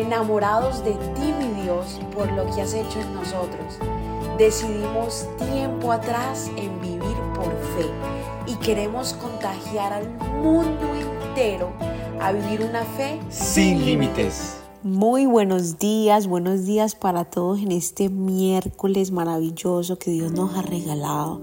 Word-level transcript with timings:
enamorados 0.00 0.82
de 0.84 0.92
ti, 0.92 1.32
mi 1.38 1.62
Dios, 1.62 2.00
por 2.14 2.30
lo 2.32 2.44
que 2.54 2.62
has 2.62 2.74
hecho 2.74 3.00
en 3.00 3.14
nosotros. 3.14 3.78
Decidimos 4.38 5.26
tiempo 5.38 5.92
atrás 5.92 6.50
en 6.56 6.80
vivir 6.80 7.16
por 7.34 7.50
fe 7.76 7.86
y 8.46 8.54
queremos 8.56 9.12
contagiar 9.14 9.92
al 9.92 10.08
mundo 10.42 10.86
entero 10.94 11.70
a 12.20 12.32
vivir 12.32 12.62
una 12.62 12.84
fe 12.84 13.20
sin 13.28 13.84
límites. 13.84 14.56
Muy 14.82 15.26
buenos 15.26 15.78
días, 15.78 16.26
buenos 16.26 16.64
días 16.64 16.94
para 16.94 17.26
todos 17.26 17.60
en 17.60 17.70
este 17.70 18.08
miércoles 18.08 19.10
maravilloso 19.10 19.98
que 19.98 20.10
Dios 20.10 20.32
nos 20.32 20.56
ha 20.56 20.62
regalado. 20.62 21.42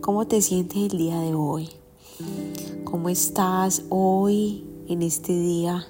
¿Cómo 0.00 0.26
te 0.26 0.42
sientes 0.42 0.92
el 0.92 0.98
día 0.98 1.20
de 1.20 1.34
hoy? 1.34 1.70
¿Cómo 2.82 3.08
estás 3.08 3.84
hoy 3.88 4.66
en 4.88 5.02
este 5.02 5.32
día? 5.32 5.86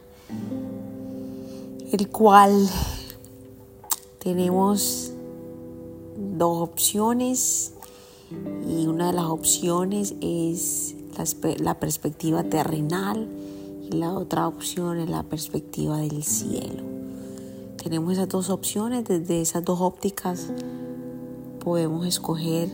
El 1.93 2.09
cual 2.09 2.70
tenemos 4.18 5.12
dos 6.17 6.62
opciones 6.62 7.75
y 8.67 8.86
una 8.86 9.08
de 9.08 9.12
las 9.12 9.26
opciones 9.26 10.14
es 10.22 10.94
la, 11.58 11.79
perspectiva 11.79 12.44
terrenal 12.44 13.29
y 13.82 13.94
la 13.94 14.14
otra 14.14 14.48
opción 14.48 15.00
es 15.00 15.11
la 15.11 15.22
perspectiva 15.25 15.98
del 15.98 16.25
cielo. 16.25 16.82
Tenemos 17.76 18.14
esas 18.14 18.31
dos 18.31 18.48
opciones, 18.48 19.04
desde 19.04 19.43
esas 19.43 19.62
dos 19.62 19.82
ópticas 19.82 20.48
podemos 21.62 22.06
escoger 22.06 22.70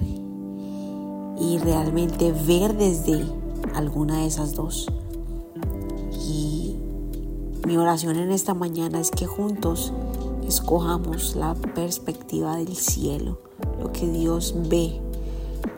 y 1.40 1.58
realmente 1.58 2.30
ver 2.30 2.76
desde 2.76 3.26
alguna 3.74 4.18
de 4.18 4.26
esas 4.26 4.54
dos. 4.54 4.86
Mi 7.68 7.76
oración 7.76 8.16
en 8.16 8.30
esta 8.30 8.54
mañana 8.54 8.98
es 8.98 9.10
que 9.10 9.26
juntos 9.26 9.92
escojamos 10.46 11.36
la 11.36 11.54
perspectiva 11.54 12.56
del 12.56 12.74
cielo, 12.74 13.42
lo 13.78 13.92
que 13.92 14.06
Dios 14.08 14.54
ve, 14.70 15.02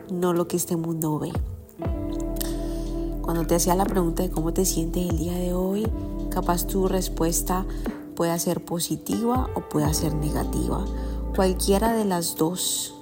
no 0.08 0.32
lo 0.32 0.46
que 0.46 0.56
este 0.56 0.76
mundo 0.76 1.18
ve. 1.18 1.32
Cuando 3.22 3.44
te 3.44 3.56
hacía 3.56 3.74
la 3.74 3.86
pregunta 3.86 4.22
de 4.22 4.30
cómo 4.30 4.52
te 4.52 4.66
sientes 4.66 5.10
el 5.10 5.18
día 5.18 5.34
de 5.34 5.52
hoy, 5.52 5.84
capaz 6.30 6.64
tu 6.64 6.86
respuesta 6.86 7.66
puede 8.14 8.38
ser 8.38 8.64
positiva 8.64 9.50
o 9.56 9.68
puede 9.68 9.92
ser 9.92 10.14
negativa. 10.14 10.84
Cualquiera 11.34 11.92
de 11.92 12.04
las 12.04 12.36
dos 12.36 12.94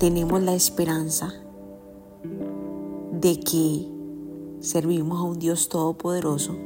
tenemos 0.00 0.42
la 0.42 0.56
esperanza 0.56 1.32
de 3.12 3.38
que 3.38 3.93
servimos 4.64 5.20
a 5.20 5.24
un 5.24 5.38
Dios 5.38 5.68
todopoderoso. 5.68 6.56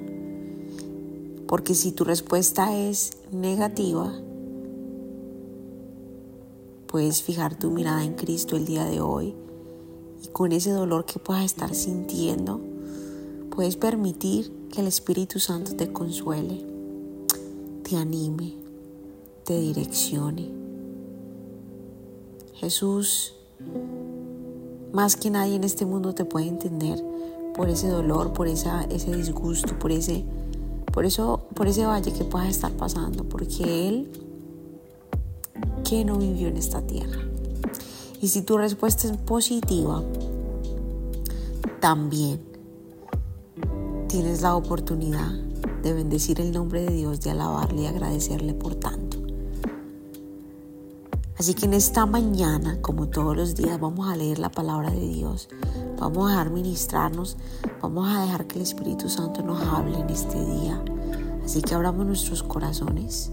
Porque 1.47 1.75
si 1.75 1.93
tu 1.93 2.05
respuesta 2.05 2.77
es 2.77 3.19
negativa, 3.33 4.13
puedes 6.87 7.23
fijar 7.23 7.59
tu 7.59 7.71
mirada 7.71 8.05
en 8.05 8.15
Cristo 8.15 8.57
el 8.57 8.67
día 8.67 8.85
de 8.85 9.01
hoy 9.01 9.35
y 10.23 10.29
con 10.29 10.53
ese 10.53 10.71
dolor 10.71 11.05
que 11.07 11.19
puedas 11.19 11.45
estar 11.45 11.75
sintiendo, 11.75 12.61
puedes 13.51 13.77
permitir 13.77 14.53
que 14.73 14.81
el 14.81 14.87
Espíritu 14.87 15.41
Santo 15.41 15.75
te 15.75 15.93
consuele, 15.93 16.65
te 17.83 17.97
anime, 17.97 18.55
te 19.45 19.59
direccione. 19.59 20.51
Jesús, 22.55 23.35
más 24.93 25.17
que 25.17 25.31
nadie 25.31 25.57
en 25.57 25.65
este 25.65 25.85
mundo 25.85 26.15
te 26.15 26.25
puede 26.25 26.49
entender 26.49 27.08
por 27.59 27.69
ese 27.69 27.89
dolor, 27.89 28.33
por 28.33 28.47
esa, 28.47 28.85
ese 28.85 29.17
disgusto, 29.17 29.77
por 29.81 29.91
ese, 29.91 30.25
por 30.93 31.05
eso, 31.05 31.49
por 31.57 31.67
ese 31.67 31.85
valle 31.85 32.13
que 32.13 32.23
puedas 32.23 32.51
estar 32.51 32.71
pasando, 32.71 33.25
porque 33.25 33.89
Él 33.89 34.13
que 35.83 36.05
no 36.05 36.19
vivió 36.19 36.47
en 36.47 36.57
esta 36.57 36.83
tierra. 36.83 37.21
Y 38.23 38.29
si 38.29 38.43
tu 38.43 38.59
respuesta 38.59 39.09
es 39.09 39.17
positiva, 39.17 40.05
también 41.81 42.41
tienes 44.07 44.41
la 44.41 44.55
oportunidad 44.55 45.33
de 45.83 45.95
bendecir 45.95 46.41
el 46.41 46.53
nombre 46.53 46.83
de 46.83 46.93
Dios, 46.93 47.21
de 47.23 47.31
alabarle 47.31 47.83
y 47.83 47.87
agradecerle 47.87 48.55
por 48.55 48.77
tanto. 48.77 49.08
Así 51.39 51.55
que 51.55 51.67
en 51.67 51.75
esta 51.75 52.05
mañana, 52.05 52.83
como 52.83 53.09
todos 53.09 53.37
los 53.37 53.55
días, 53.55 53.79
vamos 53.79 54.09
a 54.09 54.17
leer 54.17 54.41
la 54.41 54.51
palabra 54.51 54.91
de 54.91 55.09
Dios. 55.09 55.49
Vamos 55.99 56.27
a 56.27 56.31
dejar 56.31 56.51
ministrarnos. 56.51 57.37
Vamos 57.81 58.09
a 58.09 58.23
dejar 58.23 58.47
que 58.47 58.57
el 58.57 58.63
Espíritu 58.63 59.09
Santo 59.09 59.43
nos 59.43 59.63
hable 59.63 60.01
en 60.01 60.11
este 60.11 60.45
día. 60.45 60.83
Así 61.45 61.63
que 61.63 61.75
abramos 61.75 62.05
nuestros 62.05 62.43
corazones 62.43 63.31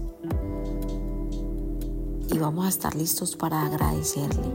y 2.32 2.38
vamos 2.38 2.66
a 2.66 2.68
estar 2.68 2.94
listos 2.94 3.36
para 3.36 3.66
agradecerle 3.66 4.52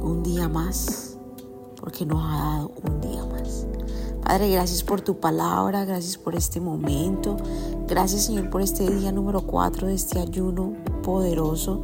un 0.00 0.22
día 0.22 0.48
más 0.48 1.16
porque 1.76 2.06
nos 2.06 2.22
ha 2.22 2.36
dado 2.36 2.72
un 2.82 3.00
día 3.00 3.24
más. 3.26 3.66
Padre, 4.22 4.50
gracias 4.50 4.82
por 4.84 5.00
tu 5.00 5.18
palabra, 5.18 5.84
gracias 5.84 6.16
por 6.16 6.34
este 6.34 6.60
momento, 6.60 7.36
gracias 7.88 8.22
Señor 8.26 8.50
por 8.50 8.62
este 8.62 8.88
día 8.88 9.10
número 9.10 9.42
4 9.42 9.88
de 9.88 9.94
este 9.94 10.20
ayuno 10.20 10.74
poderoso 11.02 11.82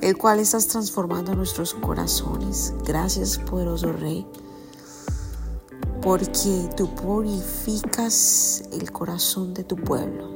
el 0.00 0.16
cual 0.16 0.40
estás 0.40 0.68
transformando 0.68 1.34
nuestros 1.34 1.74
corazones. 1.74 2.72
Gracias, 2.84 3.38
poderoso 3.38 3.92
Rey, 3.92 4.26
porque 6.02 6.68
tú 6.76 6.94
purificas 6.94 8.62
el 8.72 8.92
corazón 8.92 9.54
de 9.54 9.64
tu 9.64 9.76
pueblo. 9.76 10.28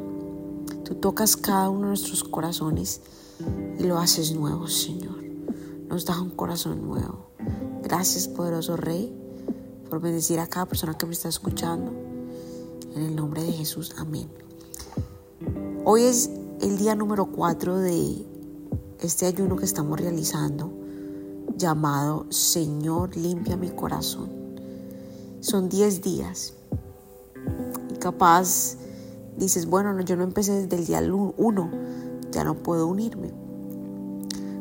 Tú 0.84 0.97
tocas 0.97 1.36
cada 1.36 1.70
uno 1.70 1.82
de 1.82 1.88
nuestros 1.88 2.25
corazones 2.25 3.00
y 3.78 3.84
lo 3.84 3.98
haces 3.98 4.32
nuevo, 4.32 4.66
Señor. 4.69 5.22
Nos 5.88 6.04
das 6.04 6.19
un 6.19 6.31
corazón 6.31 6.86
nuevo. 6.86 7.31
Gracias, 7.82 8.28
poderoso 8.28 8.76
Rey, 8.76 9.14
por 9.88 10.00
bendecir 10.00 10.41
a 10.41 10.47
cada 10.47 10.66
persona 10.66 10.97
que 10.97 11.06
me 11.06 11.12
está 11.12 11.28
escuchando. 11.28 11.92
En 12.94 13.02
el 13.02 13.16
nombre 13.16 13.42
de 13.42 13.52
Jesús, 13.52 13.94
amén. 13.97 14.28
Hoy 15.84 16.02
es 16.02 16.31
el 16.60 16.78
día 16.78 16.94
número 16.94 17.26
4 17.26 17.78
de 17.78 18.26
este 19.06 19.26
ayuno 19.26 19.56
que 19.56 19.64
estamos 19.64 20.00
realizando 20.00 20.70
llamado 21.56 22.26
Señor 22.30 23.16
limpia 23.16 23.56
mi 23.56 23.70
corazón. 23.70 24.30
Son 25.40 25.68
10 25.68 26.02
días. 26.02 26.54
Y 27.92 27.98
capaz 27.98 28.76
dices, 29.36 29.66
bueno, 29.66 30.00
yo 30.02 30.16
no 30.16 30.24
empecé 30.24 30.52
desde 30.52 30.76
el 30.76 30.86
día 30.86 31.02
1, 31.02 31.70
ya 32.30 32.44
no 32.44 32.54
puedo 32.54 32.86
unirme. 32.86 33.30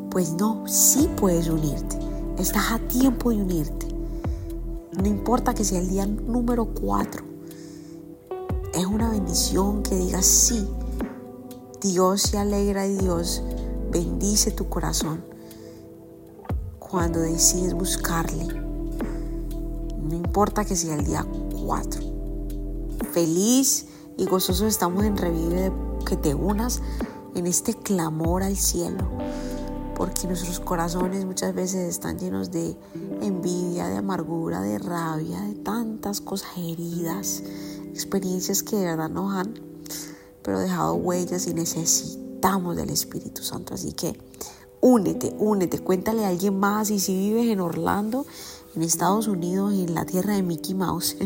Pues 0.09 0.33
no, 0.33 0.67
sí 0.67 1.09
puedes 1.15 1.47
unirte. 1.47 1.97
Estás 2.37 2.71
a 2.71 2.79
tiempo 2.79 3.29
de 3.29 3.41
unirte. 3.41 3.87
No 5.01 5.07
importa 5.07 5.53
que 5.53 5.63
sea 5.63 5.79
el 5.79 5.89
día 5.89 6.05
número 6.05 6.65
4. 6.65 7.23
Es 8.73 8.85
una 8.85 9.09
bendición 9.09 9.83
que 9.83 9.95
digas 9.95 10.25
sí. 10.25 10.67
Dios 11.81 12.21
se 12.21 12.37
alegra 12.37 12.85
y 12.87 12.95
Dios 12.95 13.41
bendice 13.91 14.51
tu 14.51 14.69
corazón 14.69 15.23
cuando 16.79 17.19
decides 17.19 17.73
buscarle. 17.73 18.45
No 20.01 20.15
importa 20.15 20.65
que 20.65 20.75
sea 20.75 20.95
el 20.95 21.05
día 21.05 21.25
4. 21.65 22.01
Feliz 23.11 23.87
y 24.17 24.25
gozoso 24.25 24.65
estamos 24.65 25.03
en 25.03 25.17
Revive 25.17 25.71
que 26.05 26.15
te 26.15 26.33
unas 26.33 26.81
en 27.35 27.47
este 27.47 27.73
clamor 27.73 28.43
al 28.43 28.57
cielo. 28.57 29.07
Porque 29.95 30.25
nuestros 30.25 30.59
corazones 30.59 31.25
muchas 31.25 31.53
veces 31.53 31.89
están 31.89 32.17
llenos 32.17 32.49
de 32.49 32.75
envidia, 33.21 33.87
de 33.87 33.97
amargura, 33.97 34.61
de 34.61 34.79
rabia, 34.79 35.41
de 35.41 35.55
tantas 35.55 36.21
cosas 36.21 36.49
heridas, 36.57 37.43
experiencias 37.91 38.63
que 38.63 38.77
de 38.77 38.85
verdad 38.85 39.09
nos 39.09 39.33
han 39.35 39.71
pero 40.43 40.59
dejado 40.59 40.95
huellas 40.95 41.47
y 41.47 41.53
del 42.41 42.89
Espíritu 42.89 43.43
Santo. 43.43 43.75
Así 43.75 43.93
que 43.93 44.19
únete, 44.81 45.35
únete, 45.37 45.79
cuéntale 45.79 46.25
a 46.25 46.29
alguien 46.29 46.59
más. 46.59 46.89
Y 46.89 46.99
si 46.99 47.15
vives 47.15 47.47
en 47.47 47.59
Orlando, 47.59 48.25
en 48.75 48.81
Estados 48.81 49.27
Unidos, 49.27 49.73
en 49.73 49.93
la 49.93 50.05
tierra 50.05 50.33
de 50.33 50.41
Mickey 50.41 50.73
Mouse, 50.73 51.17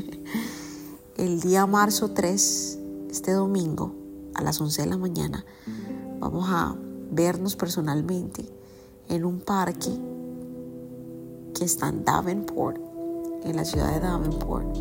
el 1.17 1.39
día 1.39 1.65
marzo 1.65 2.12
3, 2.12 2.79
este 3.09 3.31
domingo, 3.31 3.95
a 4.33 4.44
las 4.44 4.59
11 4.59 4.81
de 4.81 4.88
la 4.89 4.97
mañana, 4.97 5.45
vamos 6.19 6.45
a 6.50 6.75
vernos 7.12 7.56
personalmente 7.56 8.45
en 9.07 9.23
un 9.23 9.39
parque 9.39 9.97
que 11.53 11.63
está 11.63 11.88
en 11.88 12.03
Davenport, 12.03 12.77
en 13.45 13.56
la 13.56 13.63
ciudad 13.63 13.94
de 13.94 14.01
Davenport. 14.01 14.77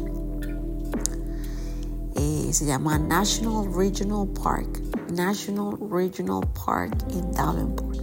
Eh, 2.17 2.51
se 2.53 2.65
llama 2.67 2.99
National 2.99 3.73
Regional 3.73 4.27
Park 4.29 4.94
National 5.15 5.79
Regional 5.91 6.41
Park 6.65 7.07
en 7.11 7.33
Davenport. 7.33 7.99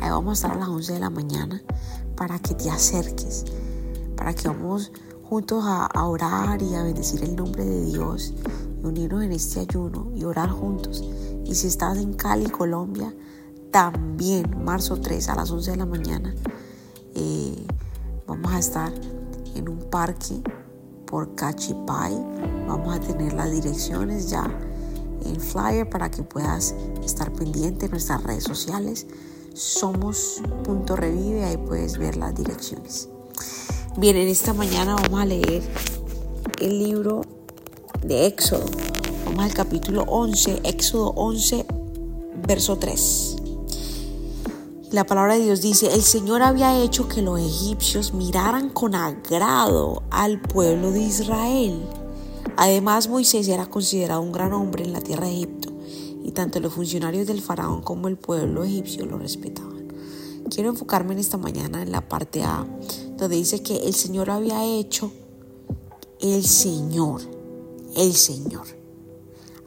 Ahí 0.00 0.10
vamos 0.10 0.30
a 0.30 0.32
estar 0.32 0.50
a 0.52 0.60
las 0.60 0.68
11 0.68 0.92
de 0.94 1.00
la 1.00 1.10
mañana 1.10 1.62
para 2.16 2.38
que 2.38 2.54
te 2.54 2.70
acerques, 2.70 3.44
para 4.16 4.34
que 4.34 4.48
vamos 4.48 4.92
juntos 5.22 5.64
a, 5.66 5.88
orar 6.06 6.60
y 6.62 6.74
a 6.74 6.82
bendecir 6.82 7.22
el 7.24 7.36
nombre 7.36 7.64
de 7.64 7.86
Dios 7.86 8.34
y 8.82 8.86
unirnos 8.86 9.22
en 9.22 9.32
este 9.32 9.60
ayuno 9.60 10.10
y 10.14 10.24
orar 10.24 10.50
juntos. 10.50 11.04
Y 11.44 11.54
si 11.54 11.68
estás 11.68 11.98
en 11.98 12.14
Cali, 12.14 12.46
Colombia, 12.50 13.14
también 13.70 14.64
marzo 14.64 15.00
3 15.00 15.28
a 15.28 15.34
las 15.36 15.50
11 15.50 15.70
de 15.72 15.76
la 15.76 15.86
mañana 15.86 16.34
eh, 17.18 17.66
vamos 18.26 18.52
a 18.52 18.58
estar 18.58 18.92
en 19.54 19.68
un 19.68 19.78
parque 19.90 20.42
por 21.06 21.34
Cachipay. 21.34 22.14
Vamos 22.68 22.94
a 22.94 23.00
tener 23.00 23.32
las 23.32 23.50
direcciones 23.50 24.28
ya 24.28 24.44
en 25.28 25.40
flyer 25.40 25.88
para 25.88 26.10
que 26.10 26.22
puedas 26.22 26.74
estar 27.04 27.32
pendiente 27.32 27.86
en 27.86 27.92
nuestras 27.92 28.22
redes 28.22 28.44
sociales. 28.44 29.06
Somos 29.54 30.42
punto 30.64 30.96
revive, 30.96 31.44
ahí 31.44 31.56
puedes 31.56 31.98
ver 31.98 32.16
las 32.16 32.34
direcciones. 32.34 33.08
Bien, 33.96 34.16
en 34.16 34.28
esta 34.28 34.52
mañana 34.52 34.94
vamos 34.94 35.20
a 35.20 35.24
leer 35.24 35.62
el 36.60 36.78
libro 36.78 37.22
de 38.02 38.26
Éxodo. 38.26 38.66
Vamos 39.24 39.44
al 39.44 39.54
capítulo 39.54 40.02
11, 40.02 40.60
Éxodo 40.64 41.10
11, 41.16 41.66
verso 42.46 42.76
3. 42.76 43.36
La 44.92 45.04
palabra 45.04 45.34
de 45.34 45.44
Dios 45.44 45.62
dice, 45.62 45.92
el 45.92 46.02
Señor 46.02 46.42
había 46.42 46.80
hecho 46.80 47.08
que 47.08 47.20
los 47.20 47.40
egipcios 47.40 48.14
miraran 48.14 48.68
con 48.68 48.94
agrado 48.94 50.04
al 50.10 50.40
pueblo 50.40 50.92
de 50.92 51.00
Israel. 51.00 51.82
Además, 52.56 53.08
Moisés 53.08 53.48
era 53.48 53.66
considerado 53.66 54.22
un 54.22 54.32
gran 54.32 54.52
hombre 54.52 54.84
en 54.84 54.92
la 54.92 55.00
tierra 55.00 55.26
de 55.26 55.34
Egipto, 55.34 55.72
y 56.24 56.32
tanto 56.32 56.58
los 56.60 56.72
funcionarios 56.72 57.26
del 57.26 57.42
faraón 57.42 57.82
como 57.82 58.08
el 58.08 58.16
pueblo 58.16 58.64
egipcio 58.64 59.04
lo 59.06 59.18
respetaban. 59.18 59.92
Quiero 60.50 60.70
enfocarme 60.70 61.12
en 61.12 61.18
esta 61.18 61.36
mañana 61.36 61.82
en 61.82 61.92
la 61.92 62.08
parte 62.08 62.42
A, 62.42 62.66
donde 63.16 63.36
dice 63.36 63.62
que 63.62 63.76
el 63.76 63.94
Señor 63.94 64.30
había 64.30 64.64
hecho, 64.64 65.12
el 66.20 66.44
Señor, 66.44 67.20
el 67.94 68.14
Señor, 68.14 68.66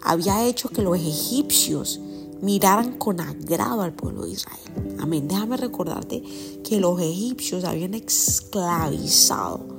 había 0.02 0.46
hecho 0.46 0.70
que 0.70 0.82
los 0.82 0.98
egipcios 0.98 2.00
miraran 2.42 2.98
con 2.98 3.20
agrado 3.20 3.82
al 3.82 3.94
pueblo 3.94 4.24
de 4.24 4.32
Israel. 4.32 4.98
Amén. 5.00 5.28
Déjame 5.28 5.58
recordarte 5.58 6.24
que 6.64 6.80
los 6.80 7.00
egipcios 7.02 7.64
habían 7.66 7.94
esclavizado 7.94 9.79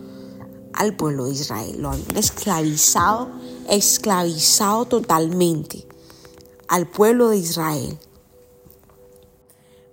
al 0.80 0.94
pueblo 0.94 1.26
de 1.26 1.32
Israel. 1.32 1.76
Lo 1.78 1.90
habían 1.90 2.16
esclavizado, 2.16 3.28
esclavizado 3.68 4.86
totalmente 4.86 5.86
al 6.68 6.86
pueblo 6.86 7.28
de 7.28 7.36
Israel. 7.36 7.98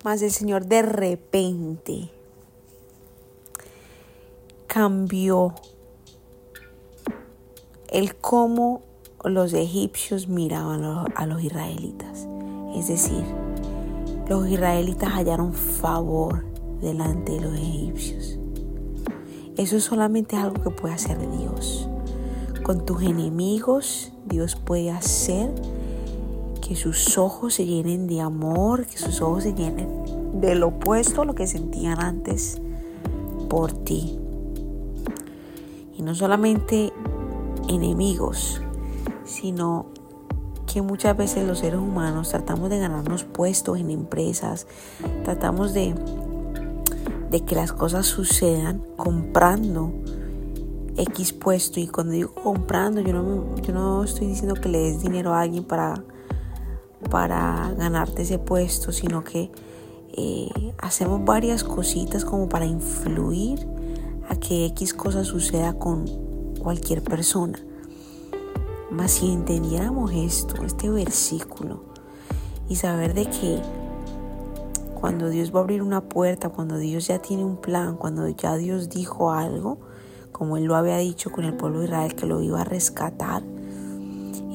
Mas 0.06 0.22
el 0.22 0.32
Señor 0.32 0.66
de 0.66 0.84
repente 0.84 2.10
cambió 4.68 5.56
el 7.90 8.16
cómo 8.16 8.82
los 9.26 9.52
egipcios 9.52 10.30
miraban 10.30 10.86
a 11.14 11.26
los 11.26 11.44
israelitas. 11.44 12.26
Es 12.74 12.88
decir, 12.88 13.26
los 14.30 14.48
israelitas 14.48 15.12
hallaron 15.12 15.54
favor 15.54 16.46
delante 16.80 17.34
de 17.34 17.42
los 17.42 17.56
egipcios. 17.56 18.40
Eso 19.58 19.80
solamente 19.80 20.36
es 20.36 20.44
algo 20.44 20.62
que 20.62 20.70
puede 20.70 20.94
hacer 20.94 21.18
Dios. 21.32 21.90
Con 22.64 22.86
tus 22.86 23.02
enemigos, 23.02 24.12
Dios 24.26 24.56
puede 24.56 24.92
hacer 24.92 25.52
que 26.62 26.76
sus 26.76 27.18
ojos 27.18 27.56
se 27.56 27.66
llenen 27.66 28.08
de 28.08 28.22
amor, 28.22 28.86
que 28.86 28.98
sus 28.98 29.22
ojos 29.22 29.44
se 29.44 29.54
llenen 29.54 29.88
del 30.40 30.64
opuesto 30.64 31.22
a 31.22 31.26
lo 31.26 31.34
que 31.34 31.48
sentían 31.48 32.00
antes 32.00 32.62
por 33.50 33.72
ti. 33.72 34.20
Y 35.98 36.04
no 36.04 36.14
solamente 36.14 36.94
enemigos, 37.68 38.62
sino 39.26 39.88
que 40.72 40.82
muchas 40.82 41.16
veces 41.16 41.48
los 41.48 41.60
seres 41.60 41.80
humanos 41.80 42.30
tratamos 42.30 42.70
de 42.70 42.78
ganarnos 42.78 43.24
puestos 43.24 43.80
en 43.80 43.90
empresas, 43.90 44.68
tratamos 45.24 45.74
de, 45.74 45.96
de 47.30 47.42
que 47.42 47.56
las 47.56 47.74
cosas 47.74 48.06
sucedan 48.06 48.84
comprando 48.96 49.94
X 50.98 51.34
puesto. 51.34 51.80
Y 51.80 51.88
cuando 51.88 52.14
digo 52.14 52.34
comprando, 52.34 53.02
yo 53.02 53.14
no, 53.14 53.56
yo 53.62 53.74
no 53.74 54.04
estoy 54.04 54.28
diciendo 54.28 54.56
que 54.56 54.70
le 54.70 54.80
des 54.80 55.02
dinero 55.02 55.34
a 55.34 55.42
alguien 55.42 55.64
para, 55.64 56.04
para 57.10 57.74
ganarte 57.78 58.24
ese 58.24 58.40
puesto, 58.40 58.92
sino 58.92 59.24
que 59.24 59.52
eh, 60.14 60.74
hacemos 60.80 61.24
varias 61.24 61.64
cositas 61.64 62.26
como 62.26 62.50
para 62.50 62.66
influir 62.66 63.68
a 64.30 64.36
que 64.36 64.66
X 64.68 64.94
cosa 64.94 65.24
suceda 65.24 65.74
con 65.74 66.06
cualquier 66.60 67.04
persona. 67.04 67.60
Mas 68.90 69.12
si 69.12 69.32
entendiéramos 69.32 70.12
esto, 70.14 70.64
este 70.64 70.90
versículo, 70.90 71.84
y 72.70 72.76
saber 72.76 73.14
de 73.14 73.26
que 73.26 73.62
cuando 75.00 75.30
Dios 75.30 75.54
va 75.54 75.60
a 75.60 75.62
abrir 75.62 75.84
una 75.84 76.02
puerta, 76.02 76.50
cuando 76.50 76.78
Dios 76.78 77.08
ya 77.08 77.20
tiene 77.20 77.46
un 77.46 77.58
plan, 77.58 77.98
cuando 77.98 78.28
ya 78.30 78.56
Dios 78.58 78.90
dijo 78.90 79.32
algo, 79.32 79.78
como 80.32 80.58
Él 80.58 80.64
lo 80.64 80.76
había 80.76 80.98
dicho 80.98 81.32
con 81.32 81.46
el 81.46 81.54
pueblo 81.54 81.80
de 81.80 81.86
Israel 81.86 82.16
que 82.16 82.26
lo 82.26 82.42
iba 82.42 82.62
a 82.62 82.64
rescatar, 82.64 83.44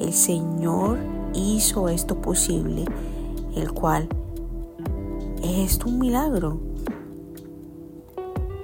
el 0.01 0.11
Señor 0.11 0.97
hizo 1.33 1.87
esto 1.87 2.21
posible, 2.21 2.83
el 3.55 3.71
cual 3.71 4.09
es 5.41 5.71
esto 5.71 5.87
un 5.87 5.99
milagro. 5.99 6.59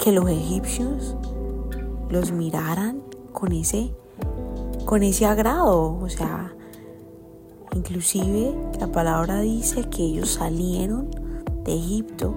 Que 0.03 0.11
los 0.11 0.29
egipcios 0.29 1.15
los 2.09 2.33
miraran 2.33 3.01
con 3.31 3.53
ese 3.53 3.93
con 4.85 5.03
ese 5.03 5.25
agrado. 5.25 5.97
O 6.01 6.09
sea, 6.09 6.53
inclusive 7.73 8.53
la 8.79 8.91
palabra 8.91 9.39
dice 9.39 9.89
que 9.89 10.03
ellos 10.03 10.31
salieron 10.31 11.18
Egipto 11.69 12.33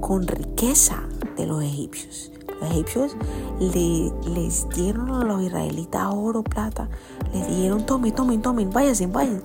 con 0.00 0.26
riqueza 0.26 1.02
de 1.36 1.46
los 1.46 1.62
egipcios. 1.62 2.32
Los 2.60 2.70
egipcios 2.70 3.16
les 3.60 4.68
dieron 4.70 5.10
a 5.10 5.24
los 5.24 5.42
israelitas 5.42 6.08
oro, 6.12 6.42
plata, 6.42 6.88
les 7.32 7.46
dieron, 7.56 7.86
tomen, 7.86 8.14
tomen, 8.14 8.42
tomen, 8.42 8.70
váyanse, 8.70 9.06
váyanse. 9.06 9.44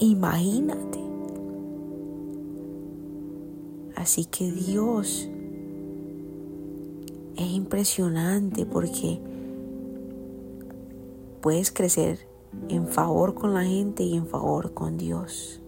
Imagínate. 0.00 0.98
Así 3.96 4.24
que 4.24 4.50
Dios 4.50 5.28
es 7.36 7.50
impresionante 7.50 8.66
porque 8.66 9.20
puedes 11.40 11.70
crecer 11.70 12.26
en 12.68 12.88
favor 12.88 13.34
con 13.34 13.54
la 13.54 13.64
gente 13.64 14.02
y 14.02 14.16
en 14.16 14.26
favor 14.26 14.74
con 14.74 14.98
Dios. 14.98 15.60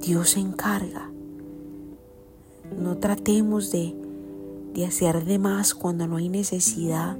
Dios 0.00 0.30
se 0.30 0.40
encarga. 0.40 1.10
No 2.78 2.96
tratemos 2.96 3.70
de, 3.70 3.94
de 4.72 4.86
hacer 4.86 5.24
de 5.24 5.38
más 5.38 5.74
cuando 5.74 6.06
no 6.06 6.16
hay 6.16 6.28
necesidad. 6.28 7.18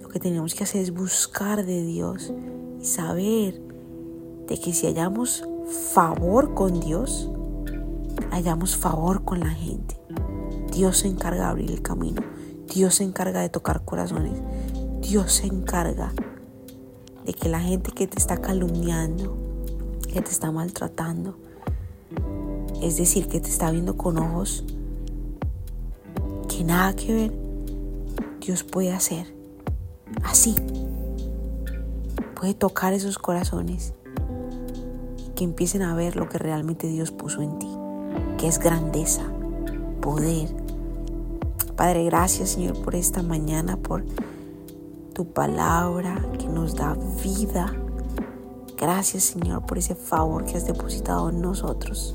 Lo 0.00 0.08
que 0.08 0.20
tenemos 0.20 0.54
que 0.54 0.64
hacer 0.64 0.80
es 0.80 0.92
buscar 0.92 1.66
de 1.66 1.84
Dios 1.84 2.32
y 2.80 2.84
saber 2.86 3.60
de 4.48 4.58
que 4.58 4.72
si 4.72 4.86
hallamos 4.86 5.44
favor 5.92 6.54
con 6.54 6.80
Dios, 6.80 7.28
hallamos 8.30 8.76
favor 8.76 9.24
con 9.24 9.40
la 9.40 9.50
gente. 9.50 9.96
Dios 10.72 10.98
se 10.98 11.08
encarga 11.08 11.44
de 11.44 11.50
abrir 11.50 11.70
el 11.70 11.82
camino. 11.82 12.22
Dios 12.74 12.96
se 12.96 13.04
encarga 13.04 13.40
de 13.40 13.50
tocar 13.50 13.84
corazones. 13.84 14.40
Dios 15.02 15.34
se 15.34 15.46
encarga 15.46 16.12
de 17.26 17.34
que 17.34 17.48
la 17.48 17.60
gente 17.60 17.92
que 17.92 18.06
te 18.06 18.18
está 18.18 18.38
calumniando, 18.38 19.36
que 20.06 20.20
te 20.20 20.30
está 20.30 20.50
maltratando, 20.50 21.36
es 22.82 22.96
decir, 22.96 23.28
que 23.28 23.40
te 23.40 23.48
está 23.48 23.70
viendo 23.70 23.96
con 23.96 24.18
ojos 24.18 24.64
que 26.48 26.62
nada 26.64 26.94
que 26.94 27.12
ver, 27.12 27.32
Dios 28.40 28.62
puede 28.62 28.92
hacer 28.92 29.26
así. 30.22 30.54
Puede 32.38 32.54
tocar 32.54 32.92
esos 32.92 33.18
corazones 33.18 33.94
que 35.34 35.44
empiecen 35.44 35.82
a 35.82 35.94
ver 35.94 36.16
lo 36.16 36.28
que 36.28 36.38
realmente 36.38 36.86
Dios 36.86 37.10
puso 37.10 37.42
en 37.42 37.58
ti, 37.58 37.70
que 38.38 38.46
es 38.46 38.58
grandeza, 38.58 39.22
poder. 40.00 40.48
Padre, 41.76 42.04
gracias 42.04 42.50
Señor 42.50 42.80
por 42.82 42.94
esta 42.94 43.22
mañana, 43.22 43.76
por 43.76 44.04
tu 45.12 45.26
palabra 45.26 46.20
que 46.38 46.46
nos 46.46 46.76
da 46.76 46.96
vida. 47.22 47.72
Gracias 48.86 49.22
Señor 49.22 49.64
por 49.64 49.78
ese 49.78 49.94
favor 49.94 50.44
que 50.44 50.58
has 50.58 50.66
depositado 50.66 51.30
en 51.30 51.40
nosotros, 51.40 52.14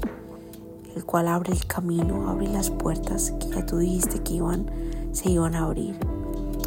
el 0.95 1.03
cual 1.03 1.27
abre 1.27 1.51
el 1.51 1.65
camino, 1.65 2.29
abre 2.29 2.47
las 2.47 2.69
puertas 2.69 3.31
que 3.39 3.47
ya 3.47 3.65
tú 3.65 3.79
dijiste 3.79 4.21
que 4.21 4.33
iban, 4.33 4.69
se 5.11 5.31
iban 5.31 5.55
a 5.55 5.63
abrir, 5.63 5.97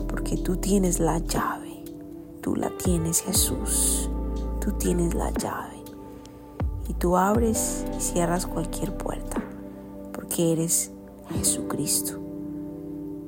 porque 0.08 0.36
tú 0.36 0.56
tienes 0.56 0.98
la 0.98 1.20
llave, 1.20 1.84
tú 2.40 2.56
la 2.56 2.76
tienes 2.78 3.20
Jesús, 3.20 4.10
tú 4.60 4.72
tienes 4.72 5.14
la 5.14 5.30
llave. 5.30 5.84
Y 6.88 6.94
tú 6.94 7.16
abres 7.16 7.84
y 7.96 8.00
cierras 8.00 8.44
cualquier 8.46 8.96
puerta, 8.96 9.40
porque 10.12 10.50
eres 10.50 10.90
Jesucristo, 11.28 12.18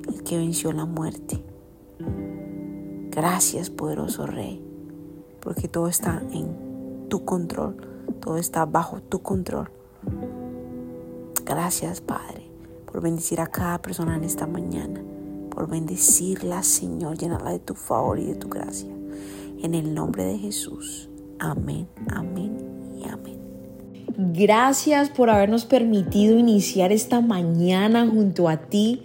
el 0.09 0.25
que 0.25 0.39
venció 0.39 0.73
la 0.73 0.87
muerte. 0.87 1.41
Gracias, 3.13 3.71
poderoso 3.71 4.27
Rey, 4.27 4.61
porque 5.39 5.69
todo 5.69 5.87
está 5.87 6.21
en 6.33 6.64
tu 7.15 7.25
control, 7.25 7.77
todo 8.21 8.39
está 8.39 8.67
bajo 8.67 9.01
tu 9.01 9.23
control. 9.23 9.71
Gracias, 11.45 12.01
Padre, 12.01 12.51
por 12.87 13.01
bendecir 13.01 13.41
a 13.41 13.47
cada 13.47 13.81
persona 13.81 14.17
en 14.17 14.25
esta 14.25 14.49
mañana, 14.49 15.01
por 15.49 15.71
bendecirla, 15.71 16.65
Señor, 16.65 17.17
llenarla 17.17 17.53
de 17.53 17.61
tu 17.61 17.77
favor 17.77 18.19
y 18.19 18.25
de 18.25 18.35
tu 18.35 18.49
gracia. 18.49 18.93
En 19.63 19.75
el 19.75 19.95
nombre 19.95 20.25
de 20.25 20.39
Jesús. 20.39 21.09
Amén, 21.39 21.87
amén 22.11 22.59
y 22.99 23.09
amén. 23.09 23.39
Gracias 24.35 25.09
por 25.09 25.31
habernos 25.31 25.67
permitido 25.67 26.37
iniciar 26.37 26.91
esta 26.91 27.21
mañana 27.21 28.09
junto 28.09 28.49
a 28.49 28.57
ti. 28.57 29.05